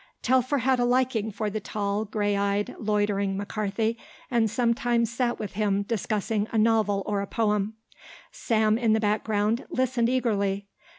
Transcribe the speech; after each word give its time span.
Telfer 0.23 0.57
had 0.57 0.79
a 0.79 0.83
liking 0.83 1.29
for 1.29 1.51
the 1.51 1.59
tall, 1.59 2.05
grey 2.05 2.35
eyed, 2.35 2.73
loitering 2.79 3.37
McCarthy 3.37 3.99
and 4.31 4.49
sometimes 4.49 5.11
sat 5.13 5.37
with 5.37 5.51
him 5.53 5.83
discussing 5.83 6.47
a 6.51 6.57
novel 6.57 7.03
or 7.05 7.21
a 7.21 7.27
poem; 7.27 7.75
Sam 8.31 8.79
in 8.79 8.93
the 8.93 8.99
background 8.99 9.67
listened 9.69 10.09
eagerly. 10.09 10.65